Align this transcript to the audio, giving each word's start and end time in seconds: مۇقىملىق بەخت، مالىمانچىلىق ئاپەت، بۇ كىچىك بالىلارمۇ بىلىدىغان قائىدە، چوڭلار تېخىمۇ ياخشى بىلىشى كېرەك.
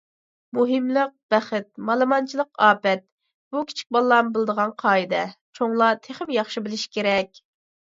مۇقىملىق 0.57 1.11
بەخت، 1.33 1.67
مالىمانچىلىق 1.89 2.49
ئاپەت، 2.69 3.05
بۇ 3.57 3.63
كىچىك 3.73 3.93
بالىلارمۇ 3.99 4.35
بىلىدىغان 4.39 4.75
قائىدە، 4.87 5.23
چوڭلار 5.61 6.03
تېخىمۇ 6.11 6.39
ياخشى 6.41 6.67
بىلىشى 6.67 6.93
كېرەك. 6.99 7.43